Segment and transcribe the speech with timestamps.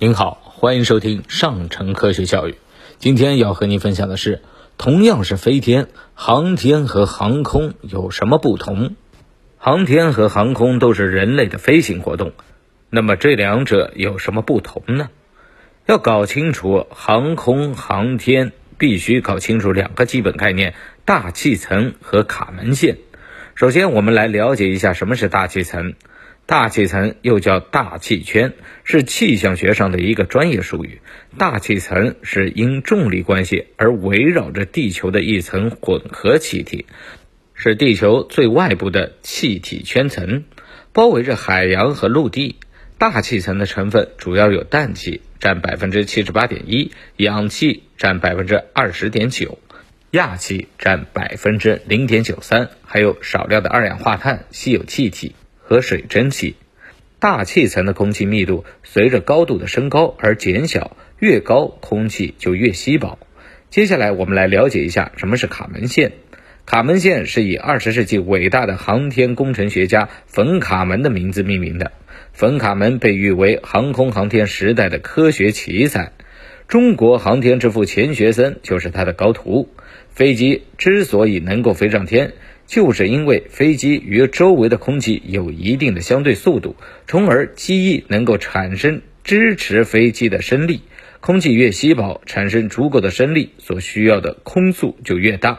[0.00, 2.56] 您好，欢迎收听上城科学教育。
[2.98, 4.42] 今天要和您分享的是，
[4.76, 8.96] 同样是飞天，航天和航空有什么不同？
[9.56, 12.32] 航天和航空都是人类的飞行活动，
[12.90, 15.10] 那么这两者有什么不同呢？
[15.86, 20.74] 要搞清楚航空航天，必须搞清楚两个基本概念：
[21.04, 22.98] 大气层和卡门线。
[23.54, 25.94] 首先，我们来了解一下什么是大气层。
[26.46, 28.52] 大气层又叫大气圈，
[28.84, 31.00] 是气象学上的一个专业术语。
[31.38, 36.84] 大气层是因重力关系而围绕着地球的一层混合气体，
[37.54, 40.44] 是地球最外部的气体圈层，
[40.92, 42.56] 包围着海洋和陆地。
[42.98, 49.58] 大气层的成分主要有氮气，占百分之七十八点一，氧气占百分之二十点九，
[50.12, 55.34] 氩气占百分之零点九三，还有少量的二氧化碳、稀有气体。
[55.64, 56.56] 和水蒸气，
[57.18, 63.18] 大气层的空气密度随着高度的升高而减小，越高空气就越稀薄。
[63.70, 66.12] 接下来我们来了解一下什么是卡门线。
[66.66, 71.92] 卡门线是以二十世纪伟大的航天工程学家冯·卡门的名字命名的。
[72.32, 76.12] 冯·卡门被誉为航空航天时代的科学奇才，
[76.68, 79.68] 中国航天之父钱学森就是他的高徒。
[80.10, 82.32] 飞机之所以能够飞上天。
[82.66, 86.76] 就是因为飞机与周围的空气有一定的相对速度，
[87.06, 90.82] 从而机翼能够产生支持飞机的升力。
[91.20, 95.58] 空气越稀薄，产生足够的升力所需要的空速就越大。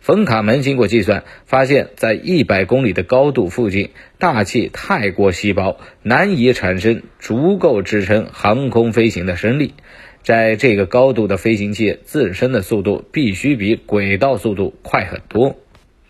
[0.00, 9.74] 冯卡门经过计算，发现，在一百公里的高度附近，大气太过稀薄，难以产生足够支撑航空飞行的升力。
[10.22, 15.56] 在这个高度的飞行器自身的速度必须比轨道速度快很多。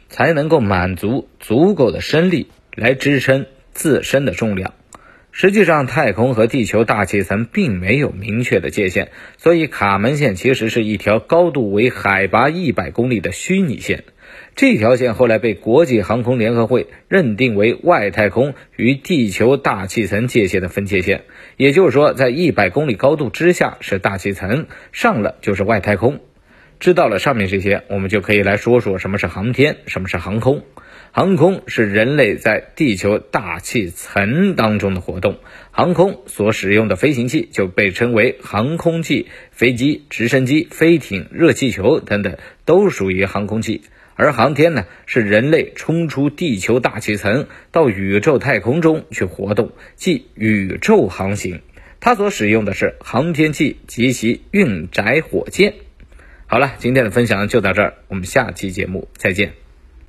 [0.09, 4.75] 才能够满足足够的升力来支撑自身的重量。
[5.37, 14.05] 实际上，太空和地球大气层并没有明确的界限，所以卡门线其实是一条高度为海拔一百公里的虚拟线。
[14.55, 21.25] 这条线后来被国际航空联合会认定为外太空与地球大气层界限的分界线。
[21.57, 26.21] 也就是说，在一百公里高度之下是大气层，上了就是外太空。
[26.81, 30.63] 知道了上面这些，我们就可以来说说什么是航天，什么是航空。
[31.13, 35.39] 航空是人类在地球大气层当中的活动，
[35.71, 43.83] 航空所使用的飞行器就被称为航空器，飞机、直升机、飞艇、热气球等等都属于航空器。
[44.17, 51.61] 而航天呢，是人类冲出地球大气层到宇宙太空中去活动，即宇宙航行。
[52.01, 55.75] 它所使用的是航天器及其运载火箭。
[56.47, 59.64] 好了，今天的分享就到这儿，我们下期节目再见。